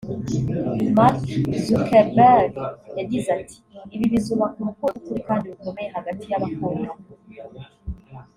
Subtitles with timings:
[0.97, 1.21] Marc
[1.65, 2.55] Zuckerberg
[2.97, 3.57] yagize ati
[3.93, 7.01] “Ibi bizubaka urukundo rw’ukuri kandi rukomeye hagati y’abakundana